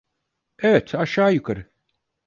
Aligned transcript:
Evet, 0.59 0.95
aşağı 0.95 1.31
yukarı. 1.33 1.71